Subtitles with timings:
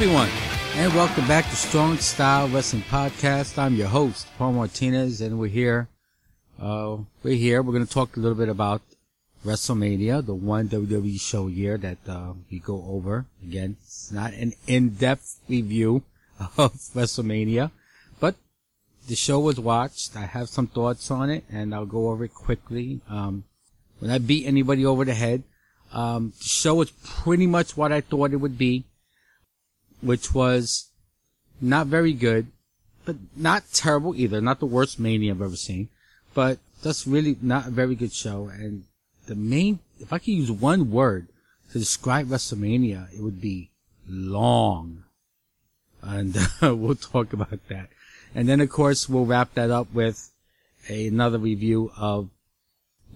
[0.00, 0.30] everyone,
[0.76, 3.58] and welcome back to Strong Style Wrestling Podcast.
[3.58, 5.88] I'm your host, Paul Martinez, and we're here.
[6.56, 7.60] Uh, we're here.
[7.62, 8.80] We're going to talk a little bit about
[9.44, 13.26] WrestleMania, the one WWE show year that uh, we go over.
[13.42, 16.04] Again, it's not an in-depth review
[16.56, 17.72] of WrestleMania,
[18.20, 18.36] but
[19.08, 20.16] the show was watched.
[20.16, 23.00] I have some thoughts on it, and I'll go over it quickly.
[23.10, 23.42] Um,
[23.98, 25.42] when I beat anybody over the head,
[25.92, 28.84] um, the show was pretty much what I thought it would be,
[30.00, 30.88] which was
[31.60, 32.48] not very good,
[33.04, 34.40] but not terrible either.
[34.40, 35.88] Not the worst Mania I've ever seen,
[36.34, 38.48] but that's really not a very good show.
[38.48, 38.84] And
[39.26, 41.28] the main, if I could use one word
[41.72, 43.70] to describe WrestleMania, it would be
[44.08, 45.04] long.
[46.02, 47.88] And we'll talk about that.
[48.34, 50.30] And then of course we'll wrap that up with
[50.88, 52.30] a, another review of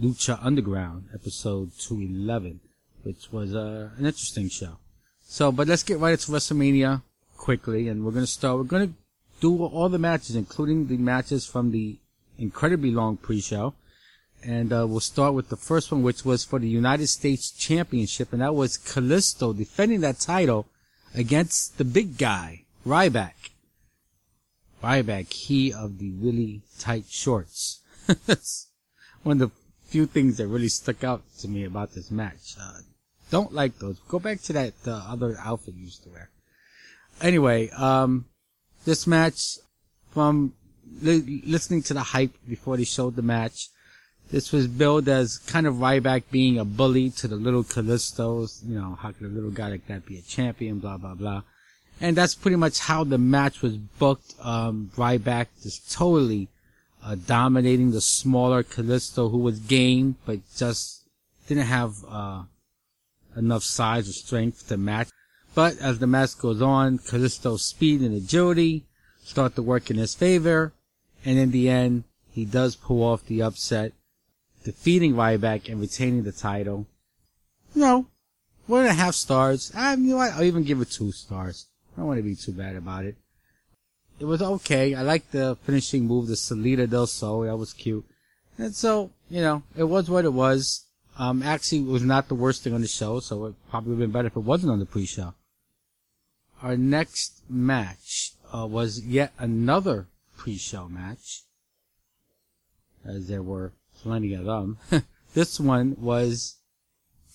[0.00, 2.60] Lucha Underground episode 211,
[3.02, 4.78] which was uh, an interesting show.
[5.26, 7.02] So, but let's get right into WrestleMania
[7.36, 8.58] quickly, and we're gonna start.
[8.58, 8.92] We're gonna
[9.40, 11.98] do all the matches, including the matches from the
[12.38, 13.74] incredibly long pre-show.
[14.44, 18.32] And uh, we'll start with the first one, which was for the United States Championship,
[18.32, 20.66] and that was Kalisto defending that title
[21.14, 23.50] against the big guy, Ryback.
[24.82, 27.80] Ryback, he of the really tight shorts.
[29.22, 32.56] one of the few things that really stuck out to me about this match.
[32.60, 32.78] Uh,
[33.32, 33.98] don't like those.
[34.08, 36.28] Go back to that uh, other outfit you used to wear.
[37.20, 38.26] Anyway, um,
[38.84, 39.56] this match,
[40.10, 40.52] from
[41.00, 43.70] li- listening to the hype before they showed the match,
[44.30, 48.62] this was billed as kind of Ryback being a bully to the little Kalistos.
[48.68, 50.78] You know, how could a little guy like that be a champion?
[50.78, 51.42] Blah blah blah.
[52.00, 54.34] And that's pretty much how the match was booked.
[54.40, 56.48] Um, Ryback just totally
[57.02, 61.02] uh, dominating the smaller Kalisto, who was game but just
[61.46, 62.42] didn't have uh,
[63.36, 65.08] enough size or strength to match.
[65.54, 68.84] But as the match goes on, Kalisto's speed and agility
[69.22, 70.72] start to work in his favor,
[71.24, 73.92] and in the end, he does pull off the upset
[74.64, 76.86] defeating Ryback and retaining the title.
[77.74, 78.06] No,
[78.66, 79.72] one and a half stars.
[79.74, 80.18] I, you know?
[80.18, 81.66] I'll even give it two stars.
[81.94, 83.16] I don't want to be too bad about it.
[84.18, 84.94] It was okay.
[84.94, 87.42] I liked the finishing move, the Salida del Sol.
[87.42, 88.04] That was cute.
[88.56, 90.86] And so, you know, it was what it was.
[91.18, 94.08] Um, actually, was not the worst thing on the show, so it probably would have
[94.08, 95.34] been better if it wasn't on the pre-show.
[96.62, 101.42] Our next match uh, was yet another pre-show match,
[103.04, 104.78] as there were plenty of them.
[105.34, 106.56] this one was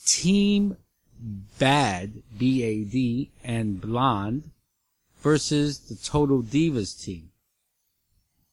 [0.05, 0.77] Team
[1.59, 4.51] Bad, B-A-D, and Blonde
[5.21, 7.31] versus the Total Divas team.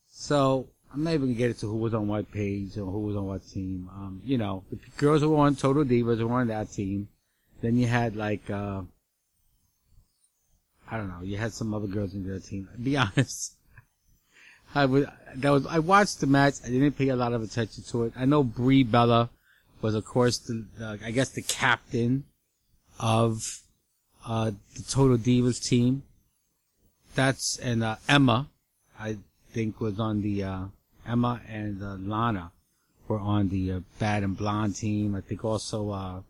[0.09, 3.17] So, I'm not even gonna get into who was on what page or who was
[3.17, 3.91] on what team.
[3.93, 7.09] Um, you know, the girls who were on Total Divas were on that team.
[7.61, 8.83] Then you had like, uh,
[10.89, 12.69] I don't know, you had some other girls in their team.
[12.83, 13.57] Be honest.
[14.73, 16.55] I was, that was, I watched the match.
[16.65, 18.13] I didn't pay a lot of attention to it.
[18.17, 19.31] I know Brie Bella
[19.83, 20.65] was, of course, the,
[21.05, 22.25] I guess the captain
[23.01, 23.41] of,
[24.27, 26.05] uh, the Total Divas team.
[27.17, 28.49] That's, and, uh, Emma,
[28.99, 29.19] I
[29.53, 30.65] think was on the, uh,
[31.07, 32.53] Emma and, uh, Lana
[33.09, 35.15] were on the, uh, Bad and Blonde team.
[35.15, 36.21] I think also, uh,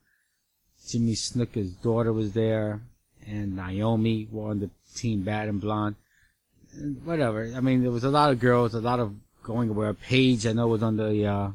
[0.88, 2.82] Jimmy Snuka's daughter was there
[3.26, 5.96] and Naomi were on the team Bad and Blonde
[7.04, 7.52] whatever.
[7.54, 10.52] I mean, there was a lot of girls, a lot of going where Paige, I
[10.52, 11.50] know, was on the, uh,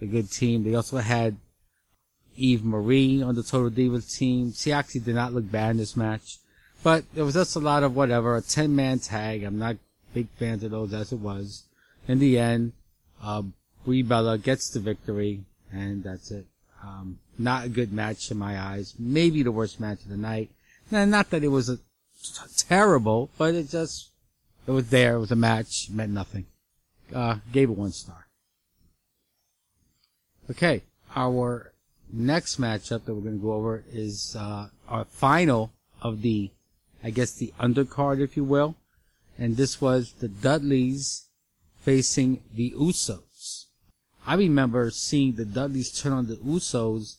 [0.00, 0.64] the good team.
[0.64, 1.36] They also had
[2.36, 4.52] Eva Marie on the Total Divas team.
[4.52, 6.38] She actually did not look bad in this match.
[6.82, 9.44] But there was just a lot of whatever, a 10 man tag.
[9.44, 9.76] I'm not
[10.12, 11.64] big fans of those as it was.
[12.08, 12.72] In the end,
[13.22, 13.42] uh,
[13.84, 16.46] Brie Bella gets the victory, and that's it.
[16.82, 18.94] Um, not a good match in my eyes.
[18.98, 20.50] Maybe the worst match of the night.
[20.90, 21.78] Not that it was a,
[22.56, 24.10] terrible, but it just
[24.66, 25.14] it was there.
[25.14, 25.88] It was a match.
[25.90, 26.46] Meant nothing.
[27.14, 28.26] Uh, gave it one star.
[30.50, 30.82] Okay.
[31.14, 31.72] Our
[32.12, 36.50] next matchup that we're going to go over is, uh, our final of the,
[37.02, 38.76] I guess the undercard, if you will.
[39.38, 41.26] And this was the Dudleys
[41.82, 43.66] facing the Usos.
[44.26, 47.16] I remember seeing the Dudleys turn on the Usos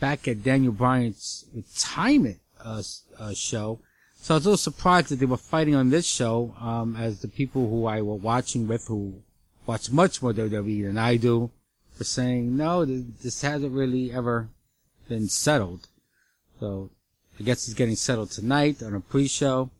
[0.00, 2.82] back at Daniel Bryan's retirement uh,
[3.18, 3.80] uh, show
[4.22, 7.20] so I was a little surprised that they were fighting on this show, um, as
[7.20, 9.22] the people who I were watching with, who
[9.64, 11.50] watch much more WWE than I do,
[11.98, 14.50] were saying, no, this hasn't really ever
[15.08, 15.88] been settled.
[16.60, 16.90] So
[17.38, 19.70] I guess it's getting settled tonight on a pre-show.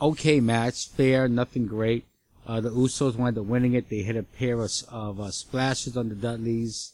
[0.00, 2.06] Okay match, fair, nothing great.
[2.46, 3.88] Uh, the Usos wound up winning it.
[3.88, 6.92] They hit a pair of, of uh, splashes on the Dudleys.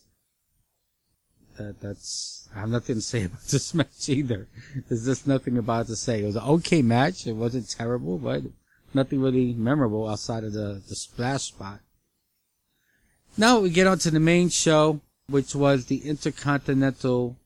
[1.56, 4.49] that that's I have nothing to say about this match either.
[4.88, 6.23] There's just nothing about to say.
[6.23, 7.26] It was an okay match.
[7.26, 8.43] It wasn't terrible, but
[8.94, 11.81] nothing really memorable outside of the the splash spot.
[13.37, 17.37] Now we get on to the main show, which was the Intercontinental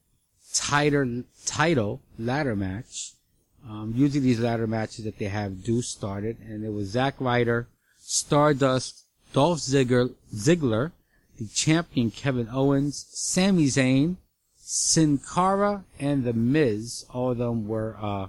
[0.53, 3.13] title title ladder match.
[3.67, 7.67] Um, usually these ladder matches that they have do started, and it was Zack Ryder,
[8.07, 9.03] Stardust,
[9.33, 10.91] Dolph Ziggler, Ziggler
[11.37, 14.17] the champion Kevin Owens, Sami Zayn,
[14.57, 17.05] Sin Cara, and The Miz.
[17.13, 18.27] All of them were uh,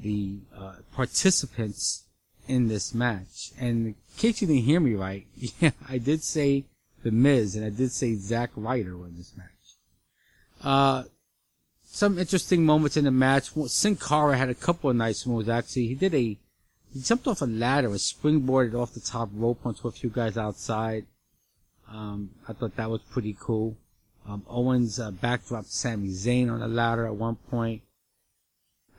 [0.00, 2.04] the uh, participants
[2.46, 3.52] in this match.
[3.58, 6.64] And in case you didn't hear me right, yeah, I did say
[7.02, 9.46] The Miz, and I did say Zack Ryder won this match.
[10.62, 11.04] Uh,
[11.84, 13.50] some interesting moments in the match.
[13.66, 15.88] Sin Cara had a couple of nice moves actually.
[15.88, 16.36] He did a,
[16.92, 20.36] he jumped off a ladder and springboarded off the top rope onto a few guys
[20.36, 21.06] outside.
[21.90, 23.76] Um, I thought that was pretty cool.
[24.26, 27.82] Um, Owens uh, backdropped Sami Zayn on the ladder at one point.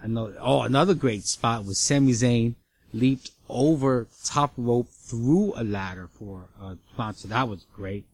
[0.01, 0.33] I know.
[0.39, 2.56] Oh, another great spot was Sami Zayn
[2.94, 7.27] leaped over top rope through a ladder for a sponsor.
[7.27, 8.06] That was great.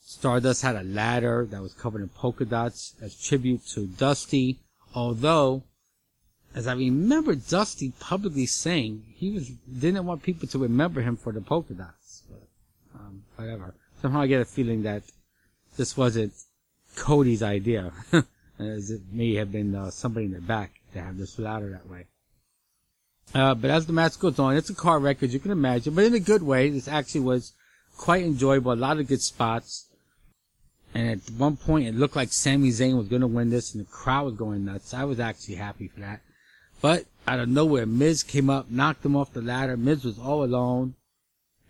[0.00, 4.58] Stardust had a ladder that was covered in polka dots as tribute to Dusty.
[4.94, 5.62] Although,
[6.54, 11.32] as I remember Dusty publicly saying, he was didn't want people to remember him for
[11.32, 12.22] the polka dots.
[12.28, 12.42] But,
[12.94, 15.02] um, whatever somehow I get a feeling that
[15.76, 16.32] this wasn't
[16.96, 17.92] Cody's idea,
[18.58, 21.88] as it may have been uh, somebody in the back to have this ladder that
[21.88, 22.06] way.
[23.34, 25.94] Uh, but as the match goes on, it's a car wreck, as you can imagine,
[25.94, 26.68] but in a good way.
[26.68, 27.52] This actually was
[27.96, 28.72] quite enjoyable.
[28.72, 29.86] A lot of good spots.
[30.92, 33.86] And at one point, it looked like Sami Zayn was going to win this, and
[33.86, 34.92] the crowd was going nuts.
[34.92, 36.20] I was actually happy for that.
[36.80, 39.76] But out of nowhere, Miz came up, knocked him off the ladder.
[39.76, 40.94] Miz was all alone.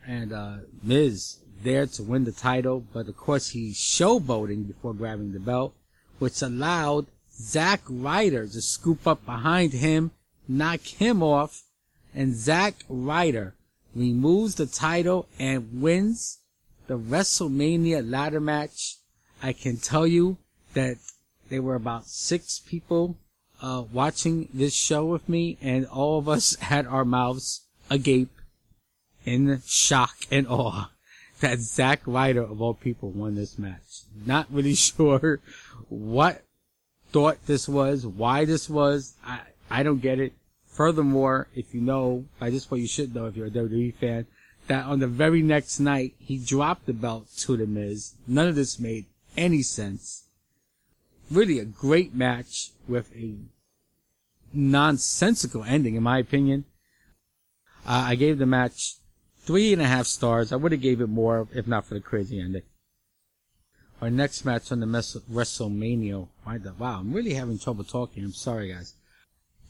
[0.06, 5.32] And, uh, Miz there to win the title, but of course he's showboating before grabbing
[5.32, 5.74] the belt,
[6.18, 10.10] which allowed Zack Ryder to scoop up behind him,
[10.48, 11.62] knock him off,
[12.14, 13.54] and Zack Ryder
[13.94, 16.38] removes the title and wins
[16.86, 18.96] the WrestleMania ladder match.
[19.42, 20.38] I can tell you
[20.74, 20.96] that
[21.48, 23.16] there were about six people
[23.60, 28.30] uh, watching this show with me, and all of us had our mouths agape
[29.24, 30.90] in shock and awe
[31.40, 34.02] that Zack Ryder of all people won this match.
[34.26, 35.40] Not really sure
[35.88, 36.44] what
[37.12, 39.14] thought this was, why this was.
[39.24, 39.40] I,
[39.70, 40.32] I don't get it.
[40.66, 44.26] Furthermore, if you know, by this point you should know if you're a WWE fan,
[44.68, 48.14] that on the very next night, he dropped the belt to The Miz.
[48.26, 50.24] None of this made any sense.
[51.30, 53.36] Really a great match with a
[54.52, 56.64] nonsensical ending, in my opinion.
[57.86, 58.96] Uh, I gave the match
[59.50, 60.52] Three and a half stars.
[60.52, 62.62] I would have gave it more if not for the crazy ending.
[64.00, 66.28] Our next match on the WrestleMania.
[66.78, 68.22] Wow, I'm really having trouble talking.
[68.22, 68.94] I'm sorry, guys.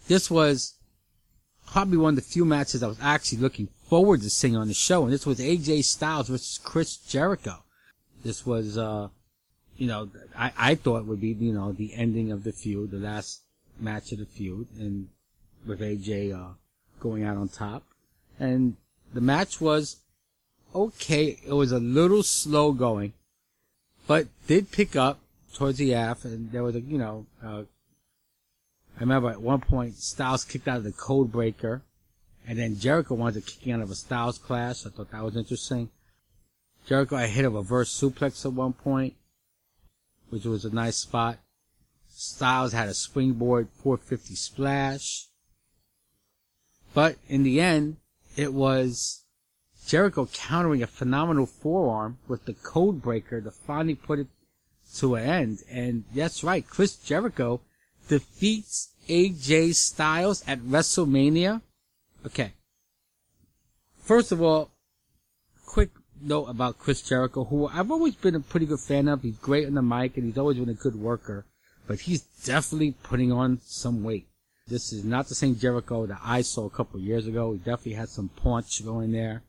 [0.06, 0.74] This was
[1.66, 4.74] probably one of the few matches I was actually looking forward to seeing on the
[4.74, 7.62] show, and this was AJ Styles versus Chris Jericho.
[8.22, 9.08] This was, uh,
[9.80, 12.98] you know, I, I thought would be, you know, the ending of the feud, the
[12.98, 13.40] last
[13.80, 15.08] match of the feud, and
[15.66, 16.52] with AJ, uh,
[17.00, 17.82] going out on top.
[18.38, 18.76] And
[19.14, 19.96] the match was
[20.74, 21.38] okay.
[21.46, 23.14] It was a little slow going,
[24.06, 25.20] but did pick up
[25.54, 27.24] towards the half, and there was a you know.
[27.42, 27.62] Uh,
[28.98, 31.80] I remember at one point Styles kicked out of the code breaker,
[32.46, 34.84] and then Jericho wanted to kick out of a Styles clash.
[34.84, 35.88] I thought that was interesting.
[36.86, 39.14] Jericho had hit a reverse suplex at one point,
[40.30, 41.38] which was a nice spot.
[42.08, 45.26] Styles had a springboard 450 splash.
[46.92, 47.98] But in the end,
[48.36, 49.24] it was
[49.86, 54.26] Jericho countering a phenomenal forearm with the code breaker to finally put it
[54.96, 55.58] to an end.
[55.70, 57.60] And that's right, Chris Jericho
[58.08, 61.62] defeats AJ Styles at WrestleMania.
[62.26, 62.52] Okay.
[63.98, 64.70] First of all,
[65.64, 69.22] quick note about Chris Jericho, who I've always been a pretty good fan of.
[69.22, 71.46] He's great on the mic and he's always been a good worker,
[71.86, 74.26] but he's definitely putting on some weight.
[74.66, 77.52] This is not the same Jericho that I saw a couple years ago.
[77.52, 79.42] He definitely had some punch going there.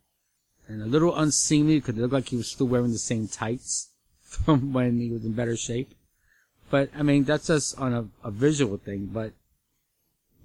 [0.68, 3.90] And a little unseemly because it looked like he was still wearing the same tights
[4.24, 5.94] from when he was in better shape.
[6.70, 9.08] But, I mean, that's just on a, a visual thing.
[9.08, 9.34] But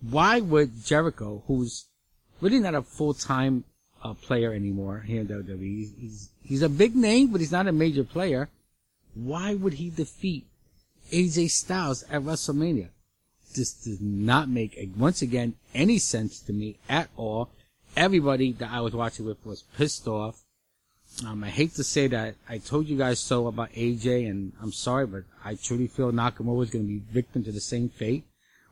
[0.00, 1.86] why would Jericho, who's
[2.40, 3.64] really not a full-time
[4.02, 7.66] uh, player anymore here in WWE, he's, he's, he's a big name, but he's not
[7.66, 8.48] a major player.
[9.14, 10.46] Why would he defeat
[11.10, 12.88] AJ Styles at WrestleMania?
[13.54, 17.50] This does not make, once again, any sense to me at all.
[17.96, 20.44] Everybody that I was watching with was pissed off.
[21.24, 24.72] Um, I hate to say that I told you guys so about AJ, and I'm
[24.72, 28.24] sorry, but I truly feel Nakamura is going to be victim to the same fate,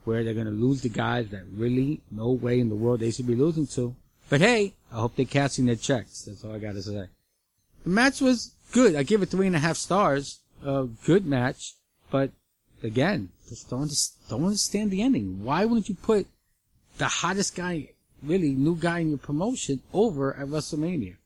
[0.05, 3.11] where they're going to lose the guys that really no way in the world they
[3.11, 3.97] should be losing to.
[4.29, 6.23] But hey, I hope they're cashing their checks.
[6.23, 7.09] That's all I got to say.
[7.85, 8.97] The match was good.
[8.97, 10.41] I give it three and a half stars.
[10.65, 11.75] A good match,
[12.11, 12.31] but
[12.83, 13.93] again, just don't
[14.31, 15.45] don't understand the ending.
[15.45, 16.27] Why wouldn't you put
[16.97, 17.91] the hottest guy,
[18.23, 21.17] really new guy in your promotion, over at WrestleMania?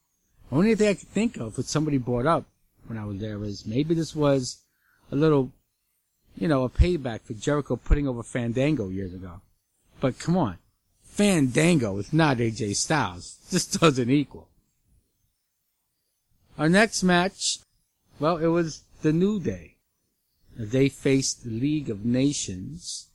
[0.51, 2.47] Only thing I could think of, what somebody brought up
[2.89, 4.59] when I was there, is maybe this was
[5.13, 5.53] a little,
[6.37, 9.41] you know, a payback for Jericho putting over Fandango years ago.
[10.01, 10.59] But come on,
[11.19, 13.35] Fandango is not AJ Styles.
[13.51, 14.47] This doesn't equal.
[16.57, 17.59] Our next match,
[18.21, 19.79] well, it was the New Day.
[20.57, 23.09] They faced the League of Nations,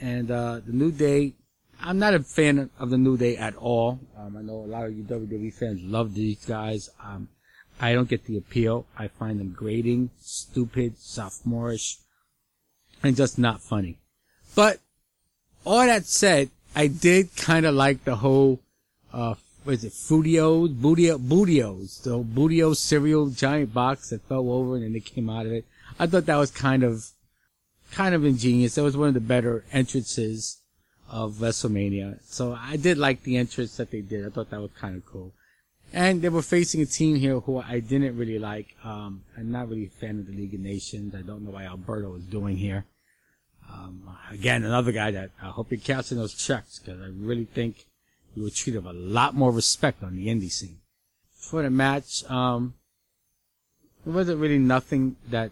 [0.00, 1.34] and uh, the New Day.
[1.80, 4.00] I'm not a fan of the New Day at all.
[4.16, 6.90] Um, I know a lot of you WWE fans love these guys.
[7.04, 7.28] Um,
[7.78, 8.86] I don't get the appeal.
[8.98, 11.98] I find them grating, stupid, sophomorish,
[13.02, 14.00] and just not funny.
[14.56, 14.80] But
[15.64, 18.60] all that said, I did kind of like the whole,
[19.12, 19.34] uh,
[19.64, 24.84] what is it, Fruitios, Bootio, Bootios, the Bootio cereal giant box that fell over and
[24.84, 25.64] then it came out of it.
[25.98, 27.08] I thought that was kind of,
[27.90, 28.74] kind of ingenious.
[28.76, 30.58] That was one of the better entrances
[31.10, 32.20] of WrestleMania.
[32.24, 34.26] So I did like the entrance that they did.
[34.26, 35.32] I thought that was kind of cool.
[35.92, 38.76] And they were facing a team here who I didn't really like.
[38.84, 41.14] Um, I'm not really a fan of the League of Nations.
[41.14, 42.84] I don't know why Alberto is doing here.
[43.72, 47.86] Um, again, another guy that I hope you're cashing those checks because I really think
[48.34, 50.78] you would treat him a lot more respect on the indie scene.
[51.32, 52.74] For the match, um,
[54.04, 55.50] there wasn't really nothing that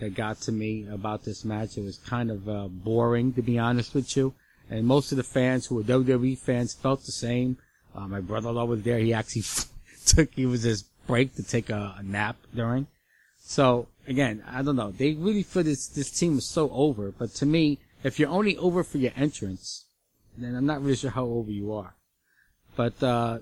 [0.00, 1.78] that got to me about this match.
[1.78, 4.34] It was kind of uh, boring, to be honest with you.
[4.68, 7.58] And most of the fans who were WWE fans felt the same.
[7.94, 8.98] Uh, my brother-in-law was there.
[8.98, 9.44] He actually
[10.06, 12.86] took, he was his break to take a, a nap during.
[13.38, 14.90] So again, I don't know.
[14.90, 17.10] They really feel this this team is so over.
[17.10, 19.86] But to me, if you're only over for your entrance,
[20.36, 21.94] then I'm not really sure how over you are.
[22.76, 23.38] But uh,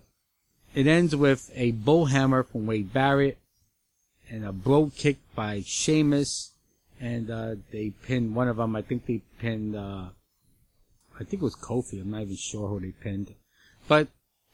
[0.74, 3.38] it ends with a bull hammer from Wade Barrett
[4.30, 6.52] and a Brogue Kick by Sheamus,
[7.00, 8.76] and uh, they pinned one of them.
[8.76, 9.76] I think they pinned.
[9.76, 10.06] Uh,
[11.14, 12.00] I think it was Kofi.
[12.00, 13.34] I'm not even sure who they pinned.
[13.88, 14.08] But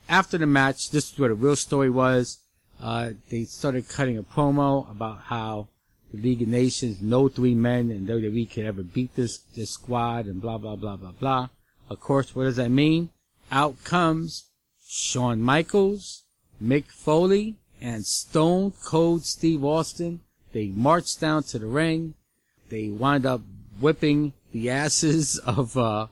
[0.08, 2.38] after the match, this is where the real story was.
[2.80, 5.68] Uh, they started cutting a promo about how
[6.12, 10.26] the League of Nations, no three men in WWE could ever beat this, this squad
[10.26, 11.48] and blah, blah, blah, blah, blah.
[11.90, 13.10] Of course, what does that mean?
[13.50, 14.46] Out comes
[14.86, 16.24] Shawn Michaels,
[16.62, 20.20] Mick Foley, and Stone Cold Steve Austin.
[20.52, 22.14] They march down to the ring.
[22.68, 23.42] They wind up
[23.80, 26.06] whipping the asses of, uh,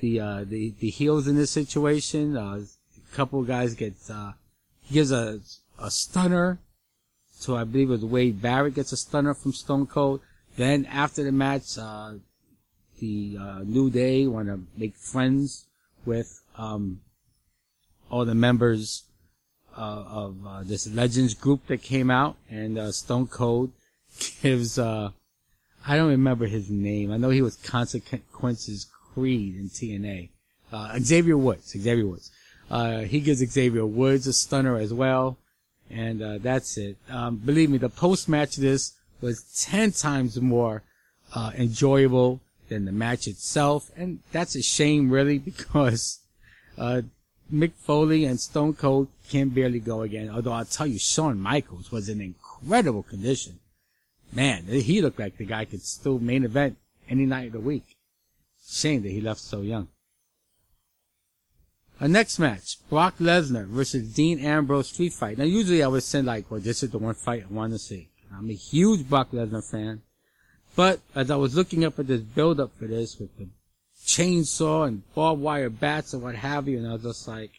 [0.00, 2.36] the, uh, the, the heels in this situation.
[2.36, 2.60] Uh,
[2.96, 4.32] a couple guys get, uh,
[4.90, 5.40] gives a,
[5.78, 6.58] a stunner.
[7.44, 10.22] So I believe it was Wade Barrett gets a stunner from Stone Cold.
[10.56, 12.14] Then after the match, uh,
[12.98, 15.66] the uh, New Day want to make friends
[16.06, 17.02] with um,
[18.10, 19.02] all the members
[19.76, 23.72] uh, of uh, this Legends group that came out, and uh, Stone Cold
[24.40, 25.10] gives uh,
[25.86, 27.12] I don't remember his name.
[27.12, 30.30] I know he was Consequences Creed in TNA.
[30.98, 31.72] Xavier Woods.
[31.72, 32.30] Xavier Woods.
[33.06, 35.36] He gives Xavier Woods a stunner as well.
[35.90, 36.96] And uh, that's it.
[37.08, 40.82] Um, believe me, the post match this was ten times more
[41.34, 46.20] uh, enjoyable than the match itself, and that's a shame, really, because
[46.78, 47.02] uh,
[47.52, 50.30] Mick Foley and Stone Cold can barely go again.
[50.30, 53.60] Although I'll tell you, Shawn Michaels was in incredible condition.
[54.32, 56.76] Man, he looked like the guy could still main event
[57.08, 57.96] any night of the week.
[58.66, 59.88] Shame that he left so young.
[62.00, 65.38] Our next match, Brock Lesnar versus Dean Ambrose street fight.
[65.38, 67.78] Now usually I would say like, well this is the one fight I want to
[67.78, 68.08] see.
[68.36, 70.02] I'm a huge Brock Lesnar fan.
[70.76, 73.46] But as I was looking up at this build up for this with the
[74.04, 77.52] chainsaw and barbed wire bats and what have you, and I was just like,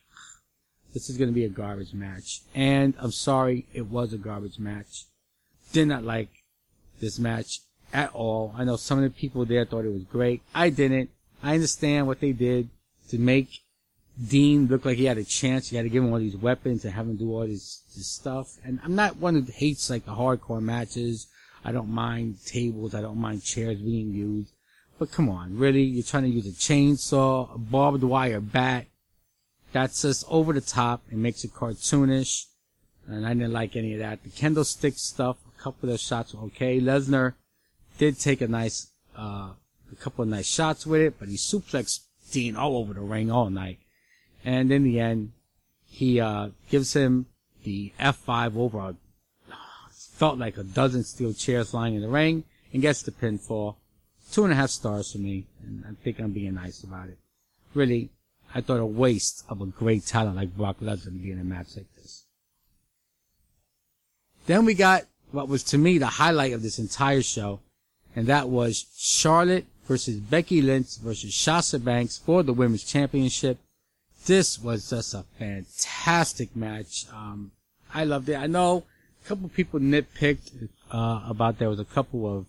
[0.93, 2.41] this is going to be a garbage match.
[2.53, 5.05] And I'm sorry, it was a garbage match.
[5.71, 6.29] Did not like
[6.99, 7.59] this match
[7.93, 8.53] at all.
[8.57, 10.41] I know some of the people there thought it was great.
[10.53, 11.09] I didn't.
[11.41, 12.69] I understand what they did
[13.09, 13.61] to make
[14.23, 15.71] Dean looked like he had a chance.
[15.71, 18.07] You had to give him all these weapons and have him do all this, this
[18.07, 18.57] stuff.
[18.63, 21.27] And I'm not one who hates like the hardcore matches.
[21.65, 22.95] I don't mind tables.
[22.95, 24.51] I don't mind chairs being used.
[24.97, 25.83] But come on, really?
[25.83, 28.85] You're trying to use a chainsaw, a barbed wire bat.
[29.73, 31.01] That's just over the top.
[31.11, 32.45] It makes it cartoonish.
[33.07, 34.23] And I didn't like any of that.
[34.23, 36.79] The candlestick stuff, a couple of the shots were okay.
[36.79, 37.33] Lesnar
[37.97, 39.49] did take a nice, uh,
[39.91, 43.29] a couple of nice shots with it, but he suplexed Dean all over the ring
[43.29, 43.79] all night.
[44.45, 45.33] And in the end,
[45.85, 47.25] he, uh, gives him,
[47.63, 48.95] the F5 over a,
[49.91, 53.75] felt like a dozen steel chairs lying in the ring and gets the pinfall.
[54.31, 57.17] Two and a half stars for me, and I think I'm being nice about it.
[57.73, 58.09] Really,
[58.53, 61.43] I thought a waste of a great talent like Brock Lesnar to be in a
[61.43, 62.23] match like this.
[64.45, 67.59] Then we got what was to me the highlight of this entire show,
[68.15, 73.59] and that was Charlotte versus Becky Lynch versus Sasha Banks for the Women's Championship.
[74.25, 77.05] This was just a fantastic match.
[77.13, 77.51] Um,
[77.93, 78.35] I loved it.
[78.35, 78.83] I know
[79.23, 82.45] a couple people nitpicked uh, about there was a couple of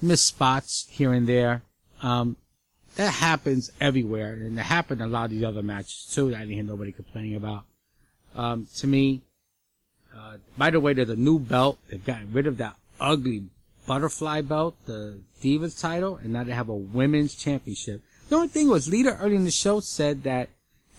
[0.00, 1.62] missed spots here and there.
[2.02, 2.36] Um,
[2.96, 6.28] that happens everywhere, and it happened in a lot of these other matches too.
[6.28, 7.64] I didn't hear nobody complaining about.
[8.36, 9.22] Um, to me,
[10.16, 11.78] uh, by the way, there's a new belt.
[11.90, 13.44] They've gotten rid of that ugly
[13.86, 18.02] butterfly belt, the Divas title, and now they have a women's championship.
[18.28, 20.48] The only thing was, Lita early in the show said that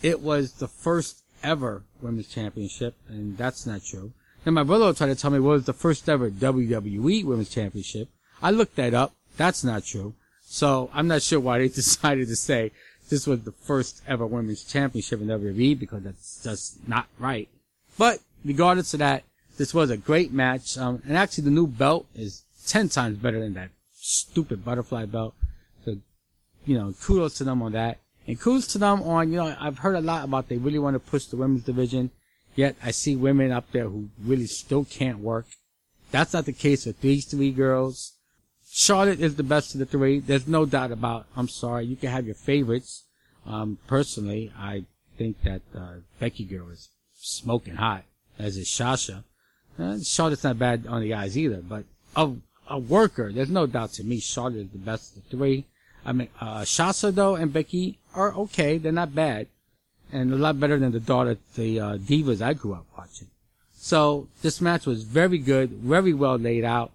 [0.03, 4.11] it was the first ever women's championship, and that's not true.
[4.43, 8.09] Then my brother tried to tell me what was the first ever WWE women's championship.
[8.41, 9.13] I looked that up.
[9.37, 10.13] That's not true.
[10.43, 12.71] So I'm not sure why they decided to say
[13.09, 17.47] this was the first ever women's championship in WWE because that's just not right.
[17.97, 19.23] But regardless of that,
[19.57, 20.77] this was a great match.
[20.77, 25.35] Um, and actually the new belt is 10 times better than that stupid butterfly belt.
[25.85, 25.97] So,
[26.65, 27.99] you know, kudos to them on that.
[28.27, 30.95] And kudos to them on, you know, I've heard a lot about they really want
[30.95, 32.11] to push the women's division.
[32.55, 35.45] Yet I see women up there who really still can't work.
[36.11, 38.13] That's not the case with these three girls.
[38.69, 40.19] Charlotte is the best of the three.
[40.19, 41.25] There's no doubt about.
[41.35, 41.85] I'm sorry.
[41.85, 43.03] You can have your favorites.
[43.45, 44.85] Um, personally, I
[45.17, 48.03] think that uh, Becky girl is smoking hot,
[48.39, 49.23] as is Sasha.
[49.77, 52.31] Uh, Charlotte's not bad on the eyes either, but a,
[52.69, 55.65] a worker, there's no doubt to me Charlotte is the best of the three.
[56.05, 58.77] I mean, uh, Sasha though and Becky are okay.
[58.77, 59.47] They're not bad.
[60.11, 63.29] And a lot better than the daughter, the uh, divas I grew up watching.
[63.75, 66.91] So this match was very good, very well laid out.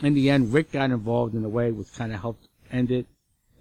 [0.00, 3.06] In the end, Ric got involved in a way which kind of helped end it.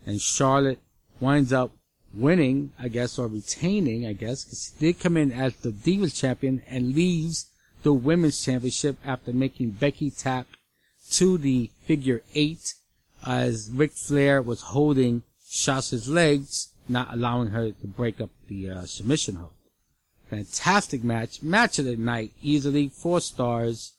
[0.05, 0.79] And Charlotte
[1.19, 1.71] winds up
[2.13, 6.19] winning, I guess, or retaining, I guess, because she did come in as the Divas
[6.19, 7.47] champion and leaves
[7.83, 10.47] the Women's Championship after making Becky tap
[11.11, 12.73] to the figure eight
[13.25, 18.85] as Ric Flair was holding Sasha's legs, not allowing her to break up the uh,
[18.85, 19.51] submission hold.
[20.29, 21.41] Fantastic match.
[21.41, 22.31] Match of the night.
[22.41, 22.89] Easily.
[22.89, 23.93] Four stars.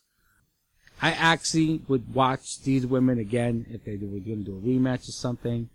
[1.01, 5.09] I actually would watch these women again if they were going to do a rematch
[5.09, 5.69] or something.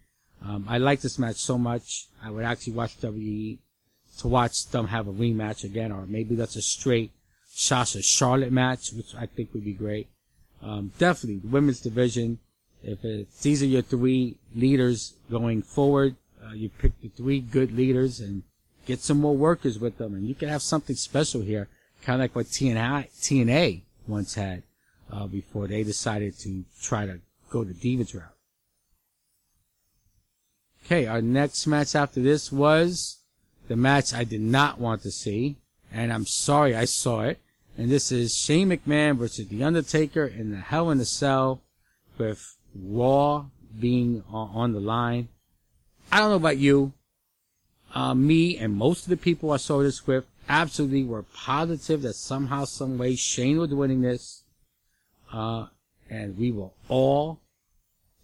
[0.45, 2.07] Um, I like this match so much.
[2.23, 3.59] I would actually watch WWE
[4.19, 7.13] to watch them have a rematch again, or maybe that's a straight
[7.49, 10.09] Sasha Charlotte match, which I think would be great.
[10.63, 12.39] Um, definitely the women's division.
[12.83, 16.17] If it's, these are your three leaders going forward,
[16.49, 18.43] uh, you pick the three good leaders and
[18.87, 21.69] get some more workers with them, and you can have something special here,
[22.03, 24.63] kind of like what TNA, TNA once had
[25.13, 28.35] uh, before they decided to try to go the Divas route.
[30.85, 33.19] Okay, our next match after this was
[33.69, 35.57] the match I did not want to see,
[35.93, 37.39] and I'm sorry I saw it.
[37.77, 41.63] And this is Shane McMahon versus The Undertaker in the Hell in a Cell
[42.17, 43.47] with Raw
[43.79, 45.29] being on the line.
[46.11, 46.93] I don't know about you.
[47.95, 52.15] Uh, me and most of the people I saw this with absolutely were positive that
[52.15, 54.45] somehow, some way Shane was winning this.
[55.33, 55.67] Uh,
[56.11, 57.41] and we were all,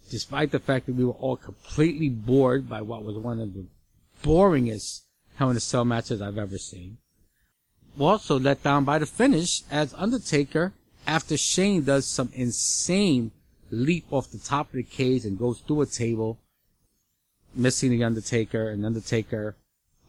[0.09, 3.65] despite the fact that we were all completely bored by what was one of the
[4.23, 5.01] boringest
[5.35, 6.97] Hell in a Cell matches I've ever seen
[8.03, 10.73] also let down by the finish as Undertaker
[11.07, 13.31] after Shane does some insane
[13.71, 16.39] leap off the top of the cage and goes through a table,
[17.55, 19.55] missing the Undertaker, and Undertaker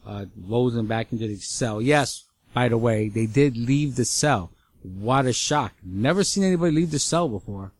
[0.05, 1.81] uh, rolls him back into the cell.
[1.81, 4.51] Yes, by the way, they did leave the cell.
[4.81, 5.73] What a shock.
[5.83, 7.71] Never seen anybody leave the cell before.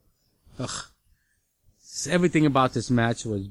[0.60, 0.86] Ugh.
[2.10, 3.48] Everything about this match was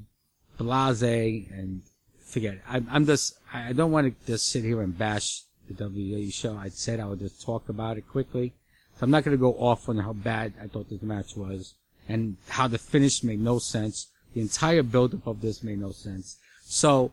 [0.58, 1.82] blase and
[2.24, 2.62] forget it.
[2.68, 6.56] I, I'm just, I don't want to just sit here and bash the WWE show.
[6.56, 8.52] I said I would just talk about it quickly.
[8.98, 11.74] So I'm not going to go off on how bad I thought this match was
[12.08, 14.08] and how the finish made no sense.
[14.36, 16.36] The entire build-up of this made no sense.
[16.62, 17.12] So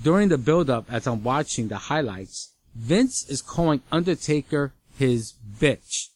[0.00, 6.10] during the build-up, as I'm watching the highlights, Vince is calling Undertaker his bitch.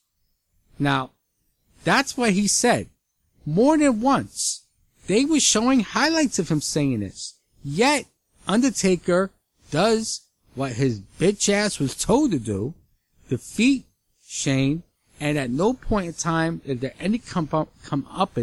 [0.79, 1.11] Now,
[1.83, 2.87] that's what he said
[3.45, 4.65] more than once.
[5.07, 7.37] They were showing highlights of him saying this.
[7.61, 8.05] Yet,
[8.47, 9.31] Undertaker
[9.69, 10.21] does
[10.55, 12.73] what his bitch ass was told to do,
[13.27, 13.83] defeat
[14.25, 14.83] Shane,
[15.19, 18.37] and at no point in time is there any come up,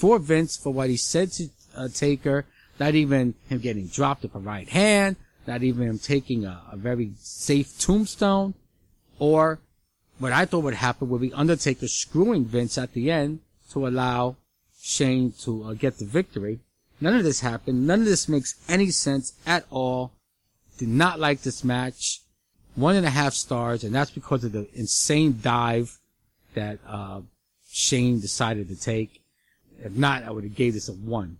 [0.00, 2.46] for Vince for what he said to uh, Taker,
[2.78, 6.76] not even him getting dropped with a right hand, not even him taking a, a
[6.78, 8.54] very safe tombstone.
[9.18, 9.60] Or
[10.18, 13.40] what I thought would happen would be Undertaker screwing Vince at the end
[13.72, 14.36] to allow
[14.80, 16.60] Shane to uh, get the victory.
[16.98, 17.86] None of this happened.
[17.86, 20.12] None of this makes any sense at all.
[20.78, 22.22] Did not like this match.
[22.74, 25.98] One and a half stars, and that's because of the insane dive
[26.54, 27.20] that uh,
[27.70, 29.19] Shane decided to take.
[29.82, 31.38] If not, I would have gave this a one.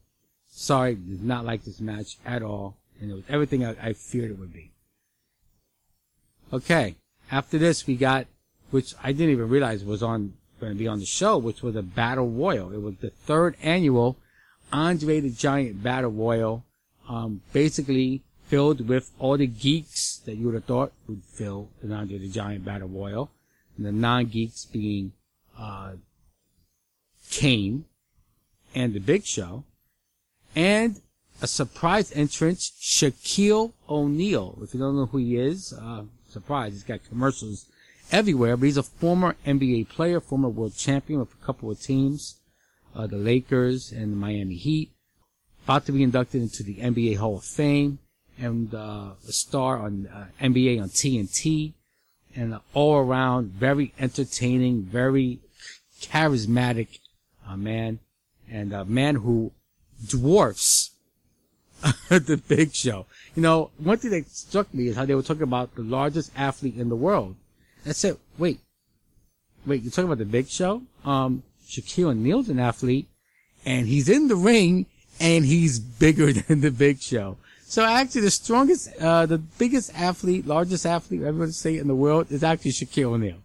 [0.48, 4.30] Sorry, did not like this match at all, and it was everything I, I feared
[4.30, 4.72] it would be.
[6.52, 6.96] Okay,
[7.30, 8.26] after this we got,
[8.70, 11.76] which I didn't even realize was on going to be on the show, which was
[11.76, 12.72] a battle royal.
[12.72, 14.16] It was the third annual
[14.72, 16.64] Andre the Giant Battle Royal,
[17.08, 21.92] um, basically filled with all the geeks that you would have thought would fill an
[21.92, 23.30] Andre the Giant Battle Royal,
[23.76, 25.12] and the non-geeks being
[25.58, 25.92] uh,
[27.30, 27.84] Kane
[28.74, 29.64] and the Big Show,
[30.54, 31.00] and
[31.42, 34.58] a surprise entrance, Shaquille O'Neal.
[34.62, 37.66] If you don't know who he is, uh, surprise, he's got commercials
[38.12, 42.40] everywhere, but he's a former NBA player, former world champion with a couple of teams
[42.94, 44.90] uh, the Lakers and the Miami Heat.
[45.64, 47.98] About to be inducted into the NBA Hall of Fame
[48.38, 51.74] and uh, a star on uh, NBA on TNT
[52.34, 55.40] and an all around very entertaining, very
[56.00, 56.98] charismatic
[57.46, 57.98] uh, man
[58.50, 59.52] and a man who
[60.06, 60.90] dwarfs
[62.08, 63.06] the big show.
[63.34, 66.32] You know, one thing that struck me is how they were talking about the largest
[66.36, 67.36] athlete in the world.
[67.86, 68.60] I said, wait,
[69.64, 70.82] wait, you're talking about the big show?
[71.04, 73.08] Um, Shaquille O'Neal's an athlete,
[73.64, 74.86] and he's in the ring,
[75.20, 77.36] and he's bigger than the Big Show.
[77.62, 82.32] So actually, the strongest, uh, the biggest athlete, largest athlete, everyone say in the world
[82.32, 83.38] is actually Shaquille O'Neal.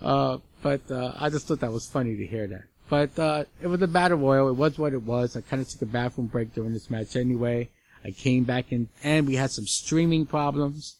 [0.00, 2.64] Uh, but uh, I just thought that was funny to hear that.
[2.90, 4.48] But uh, it was a battle royal.
[4.48, 5.36] It was what it was.
[5.36, 7.70] I kind of took a bathroom break during this match anyway.
[8.04, 10.96] I came back in, and we had some streaming problems.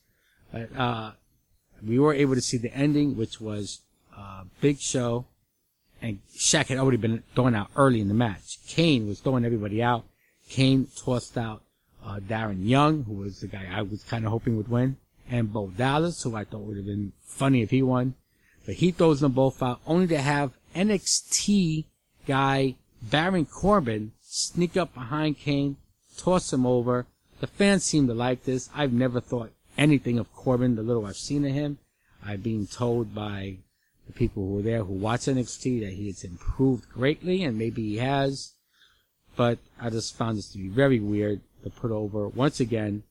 [0.52, 1.12] But uh,
[1.86, 3.80] we were able to see the ending, which was
[4.16, 5.26] uh, Big Show
[6.02, 8.58] and Shaq had already been thrown out early in the match.
[8.66, 10.04] Kane was throwing everybody out.
[10.48, 11.62] Kane tossed out
[12.04, 14.96] uh, Darren Young, who was the guy I was kind of hoping would win,
[15.28, 18.14] and Bo Dallas, who I thought would have been funny if he won.
[18.66, 21.84] But he throws them both out, only to have NXT
[22.26, 25.76] guy Baron Corbin sneak up behind Kane,
[26.16, 27.06] toss him over.
[27.40, 28.68] The fans seem to like this.
[28.74, 31.78] I've never thought anything of Corbin, the little I've seen of him.
[32.24, 33.56] I've been told by
[34.06, 37.82] the people who were there who watch NXT that he has improved greatly, and maybe
[37.82, 38.52] he has.
[39.36, 42.28] But I just found this to be very weird to put over.
[42.28, 43.04] Once again,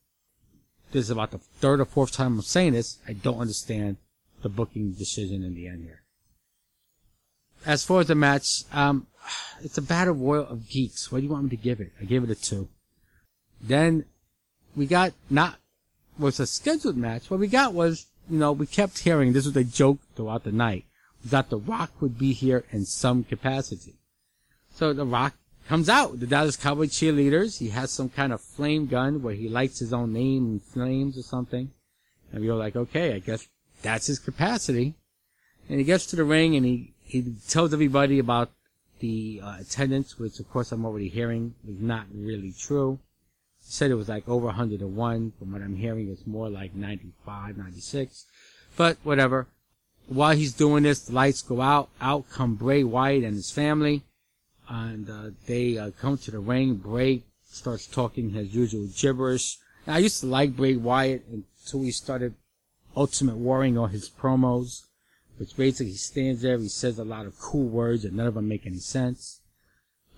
[0.91, 2.99] this is about the third or fourth time I'm saying this.
[3.07, 3.97] I don't understand
[4.41, 6.03] the booking decision in the end here.
[7.65, 9.07] As far as the match, um,
[9.61, 11.11] it's a battle royal of geeks.
[11.11, 11.91] What do you want me to give it?
[11.99, 12.69] I gave it a two.
[13.61, 14.05] Then
[14.75, 15.57] we got not
[16.17, 17.29] was a scheduled match.
[17.29, 20.51] What we got was, you know, we kept hearing this was a joke throughout the
[20.51, 20.85] night
[21.23, 23.95] that The Rock would be here in some capacity.
[24.73, 25.35] So The Rock
[25.67, 26.19] comes out.
[26.19, 27.59] The Dallas Cowboy cheerleaders.
[27.59, 31.17] He has some kind of flame gun where he lights his own name in flames
[31.17, 31.71] or something.
[32.31, 33.47] And we are like, okay, I guess
[33.81, 34.95] that's his capacity.
[35.69, 38.51] And he gets to the ring and he, he tells everybody about
[38.99, 42.99] the uh, attendance, which of course I'm already hearing is not really true.
[43.65, 45.33] He said it was like over 101.
[45.37, 48.25] From what I'm hearing, it's more like 95, 96.
[48.77, 49.47] But whatever.
[50.07, 51.89] While he's doing this, the lights go out.
[51.99, 54.03] Out come Bray Wyatt and his family.
[54.67, 56.75] And uh, they uh, come to the ring.
[56.75, 59.57] Bray starts talking his usual gibberish.
[59.87, 62.35] I used to like Bray Wyatt until he started
[62.95, 64.83] Ultimate Warring on his promos,
[65.39, 68.49] which basically stands there, he says a lot of cool words and none of them
[68.49, 69.39] make any sense.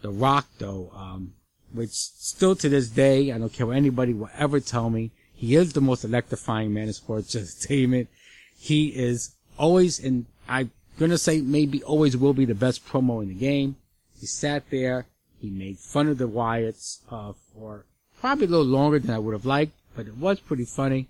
[0.01, 1.35] The Rock, though, um,
[1.71, 5.55] which still to this day, I don't care what anybody will ever tell me, he
[5.55, 8.09] is the most electrifying man in sports entertainment.
[8.57, 13.29] He is always, and I'm gonna say maybe always will be the best promo in
[13.29, 13.75] the game.
[14.19, 15.05] He sat there,
[15.39, 17.85] he made fun of the Wyatts, uh, for
[18.19, 21.09] probably a little longer than I would have liked, but it was pretty funny.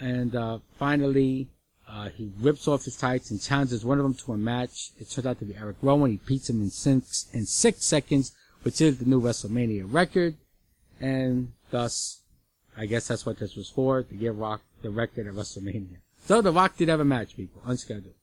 [0.00, 1.48] And, uh, finally,
[1.88, 4.90] uh, he rips off his tights and challenges one of them to a match.
[4.98, 6.10] It turns out to be Eric Rowan.
[6.10, 10.34] He beats him in six, in six seconds, which is the new WrestleMania record.
[11.00, 12.22] And thus,
[12.76, 15.98] I guess that's what this was for, to give Rock the record at WrestleMania.
[16.24, 18.14] So The Rock did have a match, people, unscheduled.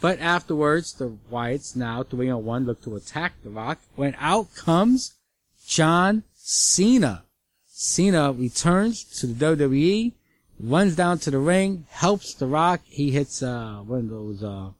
[0.00, 4.54] But afterwards, the Wyatts, now 3 on 1, look to attack The Rock, when out
[4.54, 5.14] comes
[5.66, 7.24] John Cena.
[7.66, 10.12] Cena returns to the WWE,
[10.62, 12.80] runs down to the ring, helps The Rock.
[12.84, 14.70] He hits, uh, one of those, uh,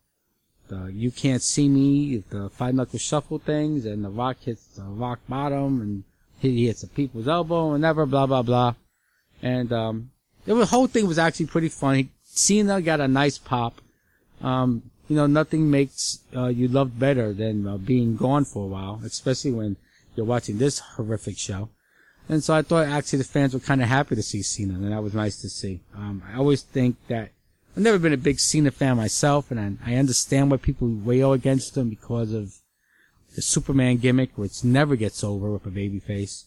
[0.68, 4.82] the You Can't See Me, the Five Knuckle Shuffle things, and The Rock hits the
[4.82, 6.04] rock bottom, and
[6.38, 8.74] he hits the people's elbow, and never, blah, blah, blah.
[9.42, 10.10] And, um,
[10.44, 12.10] the whole thing was actually pretty funny.
[12.24, 13.80] Cena got a nice pop.
[14.40, 18.66] Um, you know, nothing makes uh, you loved better than uh, being gone for a
[18.66, 19.76] while, especially when
[20.16, 21.68] you're watching this horrific show.
[22.32, 24.90] And so I thought actually the fans were kind of happy to see Cena, and
[24.90, 25.80] that was nice to see.
[25.94, 27.28] Um, I always think that
[27.76, 31.34] I've never been a big Cena fan myself, and I, I understand why people wail
[31.34, 32.54] against him because of
[33.34, 36.44] the Superman gimmick, which never gets over with a babyface.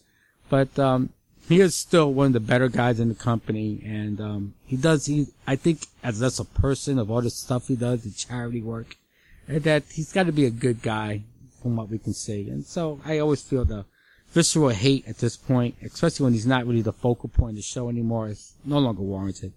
[0.50, 1.10] But um,
[1.48, 5.06] he is still one of the better guys in the company, and um, he does.
[5.06, 8.64] He, I think, as that's a person of all the stuff he does, the charity
[8.64, 8.98] work,
[9.48, 11.22] that he's got to be a good guy
[11.62, 12.50] from what we can see.
[12.50, 13.86] And so I always feel the
[14.36, 17.62] visceral hate at this point, especially when he's not really the focal point of the
[17.62, 19.54] show anymore, is no longer warranted.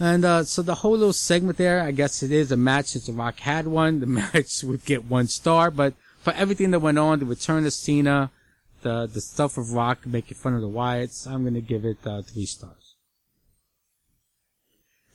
[0.00, 3.06] And uh, so the whole little segment there, I guess it is a match since
[3.06, 4.00] The Rock had one.
[4.00, 7.72] The match would get one star, but for everything that went on, the return of
[7.74, 8.30] Cena,
[8.80, 12.22] the the stuff of Rock making fun of the Wyatts, I'm gonna give it uh,
[12.22, 12.94] three stars.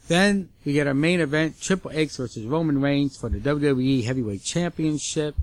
[0.08, 4.44] Then we get our main event: Triple H versus Roman Reigns for the WWE Heavyweight
[4.44, 5.36] Championship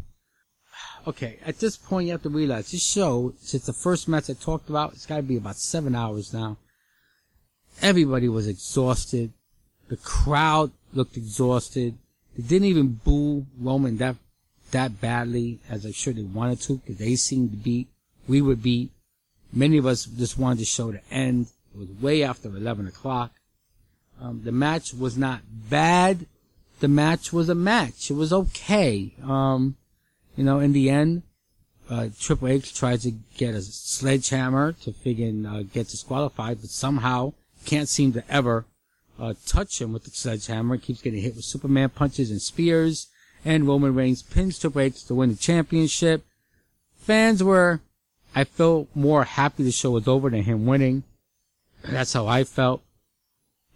[1.08, 4.34] okay, at this point you have to realize this show, since the first match I
[4.34, 6.58] talked about, it's gotta be about seven hours now.
[7.80, 9.32] Everybody was exhausted.
[9.88, 11.96] The crowd looked exhausted.
[12.36, 14.16] They didn't even boo Roman that,
[14.70, 17.88] that badly as I'm sure they wanted to, because they seemed to beat.
[18.28, 18.90] We were beat.
[19.50, 21.46] Many of us just wanted the show to end.
[21.74, 23.32] It was way after 11 o'clock.
[24.20, 25.40] Um, the match was not
[25.70, 26.26] bad.
[26.80, 28.10] The match was a match.
[28.10, 29.14] It was okay.
[29.22, 29.76] Um,
[30.38, 31.24] you know, in the end,
[31.90, 37.32] uh, Triple H tries to get a sledgehammer to figure uh, get disqualified, but somehow
[37.64, 38.64] can't seem to ever
[39.18, 40.76] uh, touch him with the sledgehammer.
[40.76, 43.08] He keeps getting hit with Superman punches and spears,
[43.44, 46.24] and Roman Reigns pins Triple H to win the championship.
[47.00, 47.80] Fans were,
[48.32, 51.02] I felt more happy the show was over than him winning.
[51.82, 52.80] That's how I felt.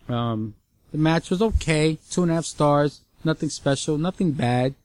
[0.09, 0.55] Um,
[0.93, 4.77] the match was okay, two and a half stars, nothing special, nothing bad.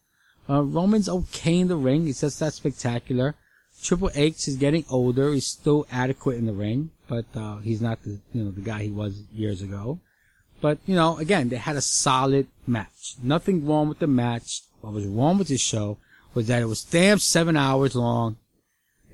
[0.50, 2.06] Uh, Roman's okay in the ring.
[2.06, 3.36] He's just that spectacular.
[3.82, 5.34] Triple H is getting older.
[5.34, 8.84] He's still adequate in the ring, but uh, he's not the you know the guy
[8.84, 10.00] he was years ago.
[10.62, 13.16] But you know, again, they had a solid match.
[13.22, 14.62] Nothing wrong with the match.
[14.82, 15.98] What was wrong with the show
[16.34, 18.38] was that it was damn seven hours long,